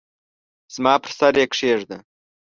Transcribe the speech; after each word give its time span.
زما 0.75 0.93
پر 1.03 1.11
سر 1.19 1.33
یې 1.39 1.45
کښېږده! 1.51 1.97